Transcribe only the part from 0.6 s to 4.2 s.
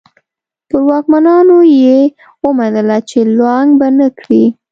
پر واکمنانو یې ومنله چې لونګ به نه